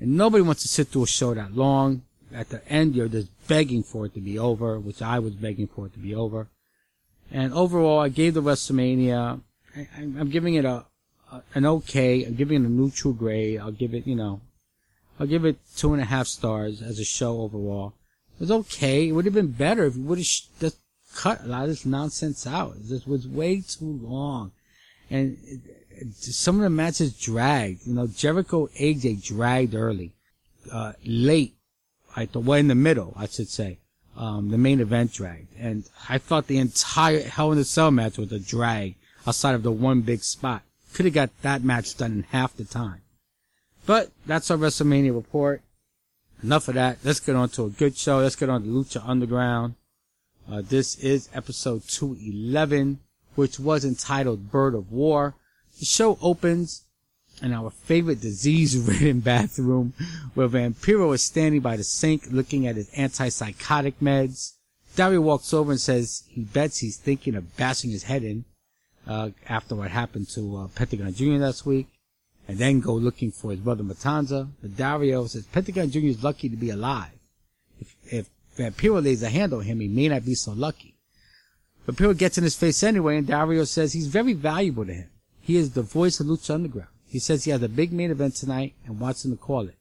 [0.00, 2.02] and nobody wants to sit through a show that long.
[2.32, 5.68] At the end, you're just begging for it to be over, which I was begging
[5.68, 6.48] for it to be over.
[7.30, 9.40] And overall, I gave the WrestleMania.
[9.76, 10.86] I, I'm giving it a
[11.54, 12.24] an okay.
[12.24, 13.60] I'm giving it a neutral grade.
[13.60, 14.40] I'll give it, you know,
[15.18, 17.94] I'll give it two and a half stars as a show overall.
[18.34, 19.08] It was okay.
[19.08, 20.78] It would have been better if you would have sh- just
[21.14, 22.76] cut a lot of this nonsense out.
[22.86, 24.52] Just was way too long.
[25.10, 27.86] And it, it, some of the matches dragged.
[27.86, 30.12] You know, Jericho AJ dragged early.
[30.70, 31.54] Uh, late.
[32.16, 33.78] I thought, well, in the middle, I should say.
[34.16, 35.48] Um, the main event dragged.
[35.58, 38.94] And I thought the entire Hell in a Cell match was a drag
[39.26, 40.62] outside of the one big spot.
[40.94, 43.02] Could have got that match done in half the time.
[43.84, 45.60] But that's our WrestleMania report.
[46.42, 46.98] Enough of that.
[47.02, 48.18] Let's get on to a good show.
[48.18, 49.74] Let's get on to Lucha Underground.
[50.50, 53.00] Uh, this is episode 211,
[53.34, 55.34] which was entitled Bird of War.
[55.80, 56.84] The show opens
[57.42, 59.94] in our favorite disease-ridden bathroom
[60.34, 64.52] where Vampiro is standing by the sink looking at his antipsychotic meds.
[64.94, 68.44] Dario walks over and says he bets he's thinking of bashing his head in
[69.06, 71.38] uh, after what happened to uh, Pentagon Jr.
[71.38, 71.88] last week,
[72.48, 74.48] and then go looking for his brother Matanza.
[74.60, 75.98] But Dario says Pentagon Jr.
[75.98, 77.12] is lucky to be alive.
[77.80, 80.96] If, if Vampiro lays a hand on him, he may not be so lucky.
[81.86, 85.10] Vampiro gets in his face anyway, and Dario says he's very valuable to him.
[85.40, 86.88] He is the voice of Lucha Underground.
[87.06, 89.76] He says he has a big main event tonight and wants him to call it.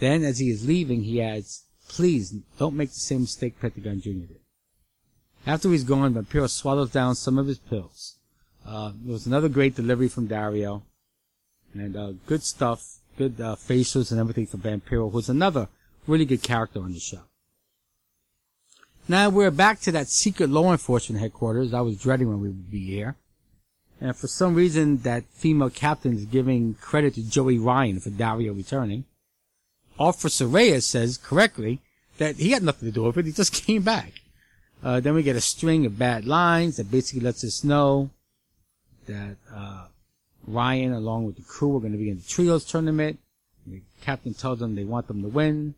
[0.00, 4.10] Then, as he is leaving, he adds, please don't make the same mistake Pentagon Jr.
[4.10, 4.40] did.
[5.46, 8.16] After he's gone, Vampiro swallows down some of his pills.
[8.66, 10.82] Uh, it was another great delivery from Dario.
[11.74, 15.68] And uh, good stuff, good uh, and everything for Vampiro, who's another
[16.06, 17.22] really good character on the show.
[19.08, 22.70] Now we're back to that secret law enforcement headquarters I was dreading when we would
[22.70, 23.16] be here.
[24.00, 28.52] And for some reason, that female captain is giving credit to Joey Ryan for Dario
[28.52, 29.04] returning.
[29.98, 31.80] Officer Reyes says correctly
[32.18, 33.26] that he had nothing to do with it.
[33.26, 34.12] He just came back.
[34.82, 38.10] Uh, then we get a string of bad lines that basically lets us know
[39.06, 39.86] that uh,
[40.46, 43.18] Ryan, along with the crew, are going to be in the trios tournament.
[43.66, 45.74] The captain tells them they want them to win.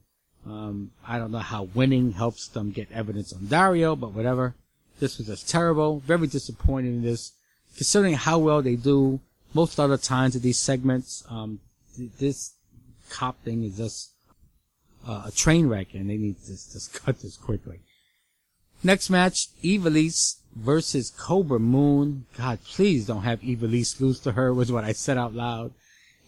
[0.46, 4.54] Um, I don't know how winning helps them get evidence on Dario, but whatever.
[5.00, 6.00] This was just terrible.
[6.00, 7.32] Very disappointing in this,
[7.76, 9.20] considering how well they do
[9.54, 11.24] most other times of these segments.
[11.28, 11.60] Um,
[11.96, 12.54] th- this
[13.10, 14.10] cop thing is just
[15.06, 17.80] uh, a train wreck, and they need to just, just cut this quickly.
[18.86, 22.26] Next match, Ivelisse versus Cobra Moon.
[22.38, 25.72] God, please don't have Ivelisse lose to her was what I said out loud.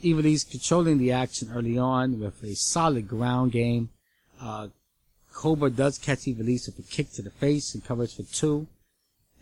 [0.03, 3.90] Ivelisse controlling the action early on with a solid ground game.
[4.40, 4.71] Uh,
[5.33, 8.66] Cobra does catch Ivelisse with a kick to the face and covers for two.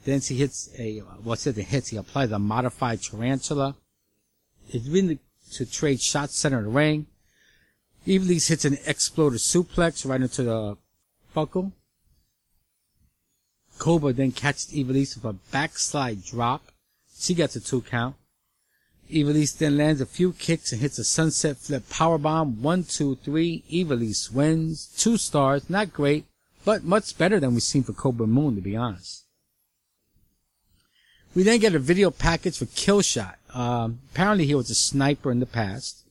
[0.04, 3.76] Then she hits a, what's it, the hits, he applies a modified tarantula.
[4.68, 5.18] It's been
[5.52, 7.06] to trade shots center of the ring.
[8.06, 10.76] Ivelisse hits an exploder suplex right into the
[11.32, 11.72] buckle.
[13.78, 16.72] Cobra then catches Ivelisse with a backslide drop.
[17.18, 18.16] She gets a two count.
[19.10, 22.58] Ivelisse then lands a few kicks and hits a sunset flip powerbomb.
[22.58, 23.62] One, two, three.
[23.70, 24.86] Ivelisse wins.
[24.96, 25.70] Two stars.
[25.70, 26.24] Not great,
[26.64, 29.24] but much better than we've seen for Cobra Moon, to be honest.
[31.34, 33.34] We then get a video package for Killshot.
[33.54, 36.02] Um, apparently he was a sniper in the past.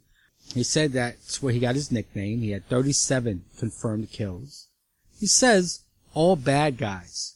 [0.54, 2.40] He said that's where he got his nickname.
[2.40, 4.68] He had 37 confirmed kills.
[5.20, 5.82] He says,
[6.14, 7.35] all bad guys.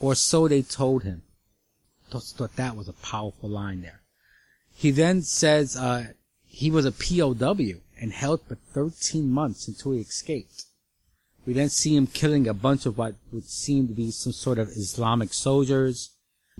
[0.00, 1.22] Or so they told him.
[2.10, 4.02] Thought, thought that was a powerful line there.
[4.74, 6.12] He then says, uh,
[6.46, 10.64] he was a POW and held for 13 months until he escaped.
[11.46, 14.58] We then see him killing a bunch of what would seem to be some sort
[14.58, 16.10] of Islamic soldiers.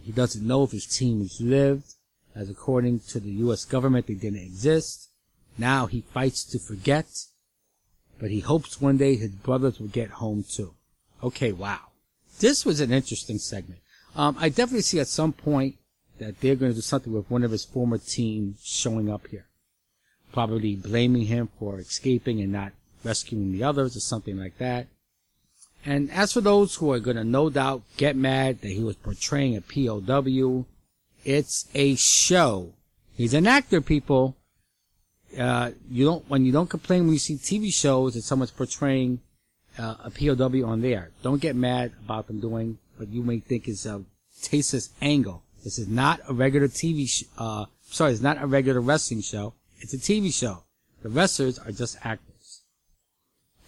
[0.03, 1.95] He doesn't know if his teams lived,
[2.35, 5.11] as according to the US government they didn't exist.
[5.59, 7.07] Now he fights to forget,
[8.19, 10.75] but he hopes one day his brothers will get home too.
[11.23, 11.81] Okay, wow.
[12.39, 13.81] This was an interesting segment.
[14.15, 15.77] Um, I definitely see at some point
[16.19, 19.47] that they're going to do something with one of his former team showing up here.
[20.33, 22.73] Probably blaming him for escaping and not
[23.05, 24.87] rescuing the others or something like that.
[25.85, 28.97] And as for those who are going to no doubt get mad that he was
[28.97, 30.67] portraying a POW,
[31.25, 32.73] it's a show.
[33.17, 34.37] He's an actor, people.
[35.39, 39.21] Uh, you don't, when you don't complain when you see TV shows that someone's portraying
[39.79, 41.11] uh, a POW on there.
[41.23, 44.03] Don't get mad about them doing what you may think is a
[44.43, 45.43] tasteless angle.
[45.65, 49.55] This is not a regular TV sh- uh, sorry, it's not a regular wrestling show.
[49.79, 50.65] It's a TV show.
[51.03, 52.63] The wrestlers are just actors.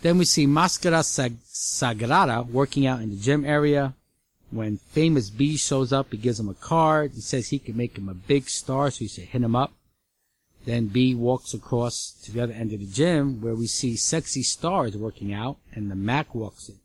[0.01, 3.95] Then we see Mascara Sag- Sagrada working out in the gym area.
[4.51, 7.13] When Famous B shows up, he gives him a card.
[7.15, 9.73] He says he can make him a big star, so he should hit him up.
[10.65, 14.43] Then B walks across to the other end of the gym where we see Sexy
[14.43, 16.77] Stars working out and the Mack walks in.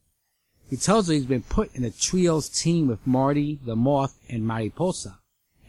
[0.70, 4.48] He tells her he's been put in a trios team with Marty, the Moth, and
[4.48, 5.20] Mariposa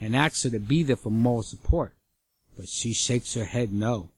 [0.01, 1.95] and asks her to be there for moral support.
[2.57, 4.11] But she shakes her head no.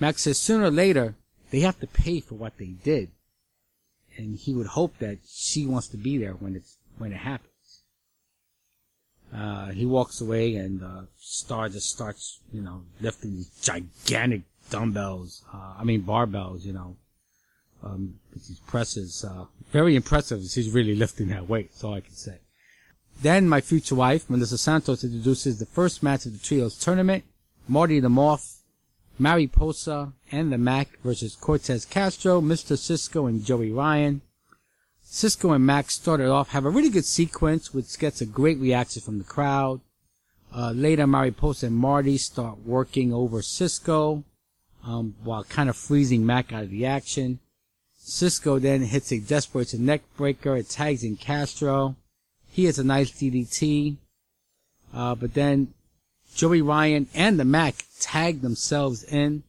[0.00, 1.16] Mack says sooner or later
[1.50, 3.10] they have to pay for what they did.
[4.16, 7.47] And he would hope that she wants to be there when it's, when it happens.
[9.34, 15.44] Uh, he walks away and, uh, Star just starts, you know, lifting these gigantic dumbbells,
[15.52, 16.96] uh, I mean barbells, you know,
[17.82, 20.42] um, these presses, uh, very impressive.
[20.44, 22.38] She's really lifting that weight, that's all I can say.
[23.20, 27.24] Then my future wife, Melissa Santos, introduces the first match of the trios tournament.
[27.66, 28.62] Marty the Moth
[29.18, 32.78] Mariposa and the Mack versus Cortez Castro, Mr.
[32.78, 34.22] Cisco, and Joey Ryan.
[35.10, 39.00] Cisco and Mack started off, have a really good sequence, which gets a great reaction
[39.00, 39.80] from the crowd.
[40.54, 44.22] Uh, later, Mariposa and Marty start working over Cisco,
[44.84, 47.38] um, while kind of freezing Mack out of the action.
[47.96, 51.96] Cisco then hits a desperation neck breaker, it tags in Castro.
[52.46, 53.96] He has a nice DDT.
[54.92, 55.72] Uh, but then
[56.34, 59.42] Joey Ryan and the Mack tag themselves in.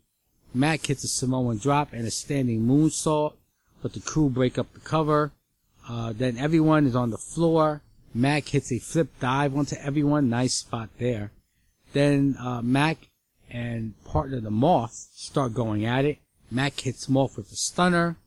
[0.53, 3.33] Mack hits a Samoan drop and a standing moonsault,
[3.81, 5.33] but the crew break up the cover.
[5.89, 7.81] Uh, then everyone is on the floor.
[8.13, 10.29] Mack hits a flip dive onto everyone.
[10.29, 11.31] Nice spot there.
[11.93, 13.07] Then uh, Mack
[13.49, 16.19] and partner the Moth start going at it.
[16.51, 18.17] Mack hits Moth with a stunner.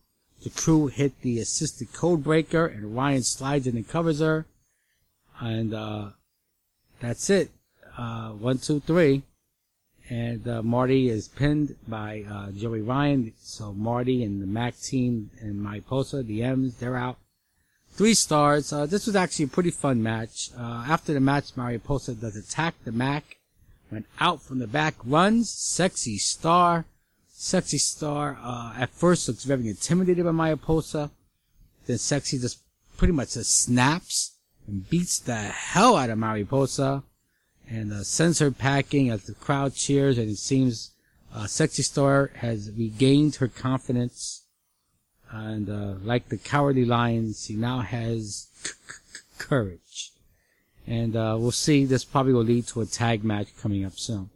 [0.43, 4.45] The crew hit the assisted code breaker and Ryan slides in and covers her.
[5.39, 6.09] And uh,
[6.99, 7.51] that's it.
[7.97, 9.23] Uh, one, two, three
[10.09, 13.33] and uh, Marty is pinned by uh, Joey Ryan.
[13.39, 17.17] So Marty and the Mack team and Mariposa, the M's, they're out.
[17.93, 18.73] Three stars.
[18.73, 20.49] Uh, this was actually a pretty fun match.
[20.57, 23.37] Uh, after the match, Mariposa does attack the Mack.
[23.91, 25.51] Went out from the back, runs.
[25.51, 26.85] Sexy Star.
[27.29, 31.11] Sexy Star uh, at first looks very intimidated by Mariposa.
[31.85, 32.59] Then Sexy just
[32.97, 37.03] pretty much just snaps and beats the hell out of Mariposa
[37.69, 40.91] and uh, censored packing as the crowd cheers and it seems
[41.33, 44.42] uh, Sexy Star has regained her confidence
[45.33, 48.47] and uh, like the cowardly lion he now has
[49.37, 50.11] courage
[50.85, 54.29] and uh, we'll see this probably will lead to a tag match coming up soon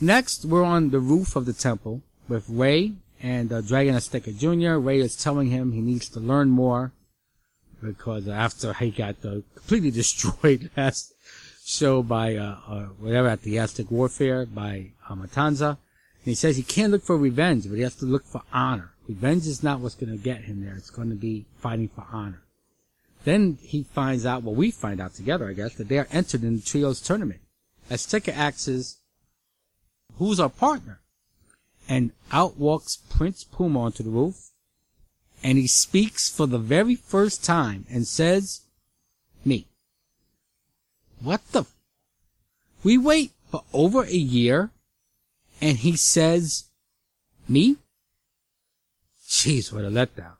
[0.00, 2.92] next we're on the roof of the temple with Rey
[3.22, 4.78] and uh, Dragon Azteca Jr.
[4.78, 6.92] Rey is telling him he needs to learn more
[7.82, 11.14] because after he got uh, completely destroyed last
[11.64, 15.78] show by uh, uh, whatever at the Aztec Warfare by uh, Matanza, and
[16.24, 18.93] he says he can't look for revenge, but he has to look for honor.
[19.06, 20.74] Revenge is not what's going to get him there.
[20.76, 22.42] It's going to be fighting for honor.
[23.24, 26.42] Then he finds out, well, we find out together, I guess, that they are entered
[26.42, 27.40] in the trios tournament.
[27.90, 28.98] As Azteca asks,
[30.18, 31.00] who's our partner?
[31.88, 34.50] And out walks Prince Puma onto the roof,
[35.42, 38.62] and he speaks for the very first time and says,
[39.44, 39.66] me.
[41.20, 41.60] What the?
[41.60, 41.74] F-
[42.82, 44.70] We wait for over a year,
[45.60, 46.64] and he says,
[47.46, 47.76] me?
[49.34, 50.36] Jeez, what a letdown.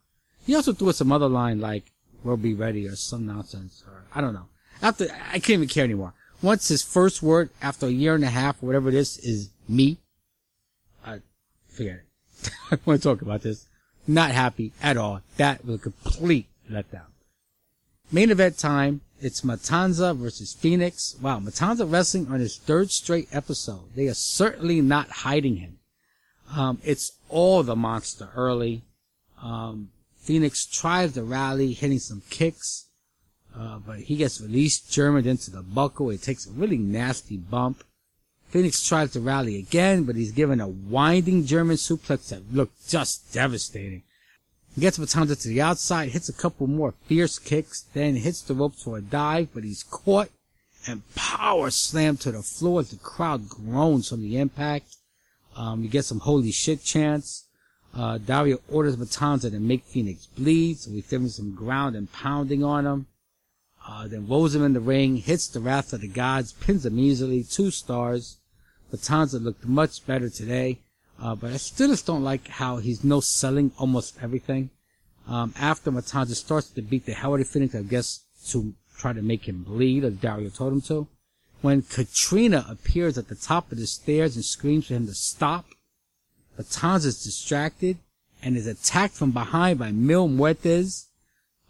[0.47, 1.90] He also threw us some other line like,
[2.22, 4.47] we'll be ready or some nonsense or I don't know.
[4.80, 6.14] After, I can't even care anymore.
[6.40, 9.99] Once his first word after a year and a half whatever it is is me,
[11.05, 11.18] I
[11.68, 12.51] forget it.
[12.70, 13.66] I want to talk about this.
[14.07, 15.22] Not happy at all.
[15.38, 17.11] That was a complete letdown.
[18.12, 19.01] Main event time.
[19.20, 21.16] It's Matanza versus Phoenix.
[21.20, 23.95] Wow, Matanza wrestling on his third straight episode.
[23.97, 25.78] They are certainly not hiding him.
[26.57, 28.82] Um, it's all the monster early.
[29.42, 32.86] Um, Phoenix tries to rally, hitting some kicks,
[33.57, 36.11] uh, but he gets released German into the buckle.
[36.11, 37.84] It takes a really nasty bump.
[38.49, 43.32] Phoenix tries to rally again, but he's given a winding German suplex that looked just
[43.32, 44.03] devastating.
[44.74, 48.55] He gets Matanza to the outside, hits a couple more fierce kicks, then hits the
[48.55, 50.30] ropes for a dive, but he's caught
[50.86, 54.97] and power slammed to the floor as the crowd groans from the impact.
[55.57, 57.45] Um, get some holy shit chants.
[57.95, 62.65] Uh, Dario orders Matanza to make Phoenix bleed, so he's giving some ground and pounding
[62.65, 63.07] on him.
[63.87, 66.99] Uh, then rolls him in the ring, hits the Wrath of the Gods, pins him
[66.99, 68.39] easily, two stars.
[68.93, 70.81] Matanza looked much better today,
[71.21, 74.71] uh, but I still just don't like how he's no selling almost everything.
[75.29, 79.13] Um, after Matanza starts to beat the hell out of Phoenix, I guess to try
[79.13, 81.07] to make him bleed, as Dario told him to.
[81.65, 85.65] When Catrina appears at the top of the stairs and screams for him to stop,
[86.59, 87.97] Matanza is distracted
[88.43, 91.07] and is attacked from behind by Mil Muertes.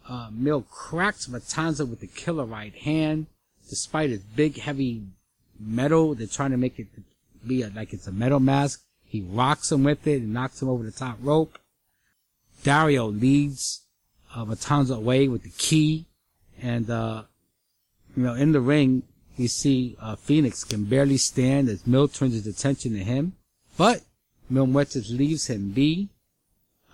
[0.05, 3.27] Uh, Mil cracks Matanza with the killer right hand.
[3.69, 5.03] Despite his big, heavy
[5.57, 6.87] metal, they're trying to make it
[7.47, 8.83] be a, like it's a metal mask.
[9.05, 11.57] He rocks him with it and knocks him over the top rope.
[12.63, 13.83] Dario leads
[14.35, 16.03] uh, Matanza away with the key.
[16.61, 17.23] And, uh,
[18.17, 19.03] you know, in the ring,
[19.37, 23.33] you see uh, Phoenix can barely stand as Mil turns his attention to him.
[23.77, 24.03] But
[24.49, 26.09] Mil Muertes leaves him be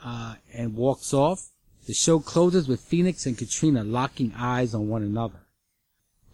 [0.03, 1.49] uh, and walks off.
[1.87, 5.39] The show closes with Phoenix and Catrina locking eyes on one another.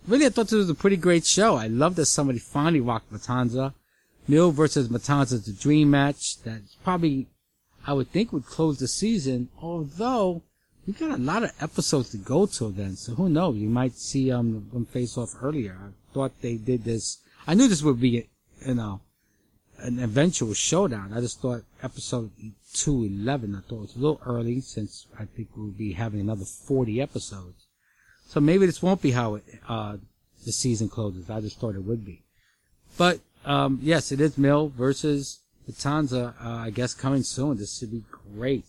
[0.08, 1.56] Really, I thought this was a pretty great show.
[1.56, 3.74] I love that somebody finally rocked Matanza.
[4.28, 7.28] Mil versus Matanza is a dream match that probably,
[7.86, 9.50] I would think, would close the season.
[9.62, 10.44] Although
[10.88, 13.58] we got a lot of episodes to go till then, so who knows?
[13.58, 15.78] You might see um them face off earlier.
[15.80, 17.20] I thought they did this.
[17.46, 18.30] I knew this would be,
[18.66, 19.02] you know,
[19.80, 21.14] an eventual showdown.
[21.14, 22.32] I just thought episode
[22.74, 26.46] 211, I thought it was a little early since I think we'll be having another
[26.46, 27.66] 40 episodes.
[28.28, 29.98] So maybe this won't be how it, uh,
[30.46, 31.30] the season closes.
[31.30, 32.24] I just thought it would be.
[32.98, 37.58] But, um, yes, it is Mil versus Matanza, uh, I guess coming soon.
[37.58, 38.04] This should be
[38.36, 38.66] great.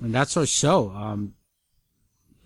[0.00, 0.90] And that's our show.
[0.90, 1.34] Um,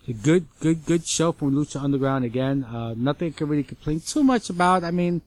[0.09, 2.65] a good, good, good show from Lucha Underground again.
[2.65, 4.85] Uh, nothing I can really complain too much about.
[4.85, 5.23] I mean,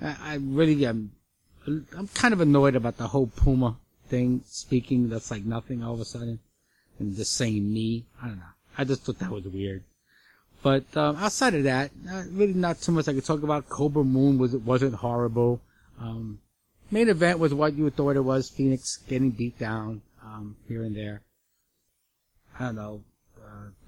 [0.00, 1.12] I, I really am
[1.66, 3.76] I'm kind of annoyed about the whole Puma
[4.08, 5.08] thing speaking.
[5.08, 6.40] That's like nothing all of a sudden,
[6.98, 8.04] and just saying me.
[8.22, 8.44] I don't know.
[8.76, 9.84] I just thought that was weird.
[10.62, 13.68] But um, outside of that, uh, really not too much I could talk about.
[13.68, 15.60] Cobra Moon was wasn't horrible.
[16.00, 16.40] Um,
[16.90, 18.50] main event was what you thought it was.
[18.50, 21.22] Phoenix getting beat down um, here and there.
[22.62, 23.02] I don't know.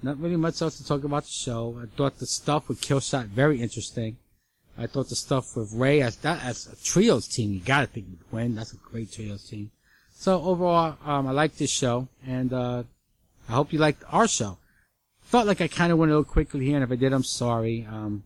[0.03, 1.81] Not really much else to talk about the show.
[1.81, 4.17] I thought the stuff with Killshot very interesting.
[4.77, 8.07] I thought the stuff with Rey as that as a trios team, you gotta think
[8.11, 8.57] would win.
[8.57, 9.71] That's a great trios team.
[10.13, 12.83] So overall, um, I like this show, and uh,
[13.49, 14.59] I hope you liked our show.
[15.23, 17.25] Felt like I kind of went a little quickly here, and if I did, I'm
[17.25, 17.87] sorry.
[17.89, 18.25] Um,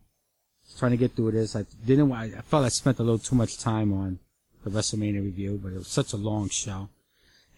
[0.78, 2.11] trying to get through this, I didn't.
[2.11, 4.18] I felt I spent a little too much time on
[4.64, 6.88] the WrestleMania review, but it was such a long show,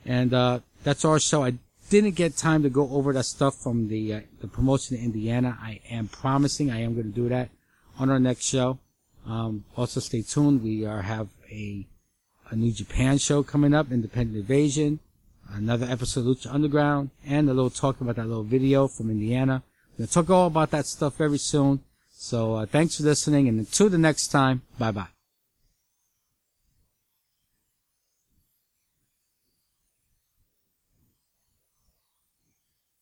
[0.04, 1.44] and uh, that's our show.
[1.44, 1.54] I
[1.90, 5.58] didn't get time to go over that stuff from the uh, the promotion in Indiana.
[5.60, 7.50] I am promising I am going to do that
[7.98, 8.78] on our next show.
[9.26, 10.62] Um, also stay tuned.
[10.62, 11.86] We are have a
[12.50, 15.00] a new Japan show coming up, Independent Invasion,
[15.52, 19.62] another episode of Lucha Underground, and a little talk about that little video from Indiana.
[19.92, 21.80] We're gonna talk all about that stuff very soon.
[22.12, 25.19] So uh, thanks for listening, and until the next time, bye bye.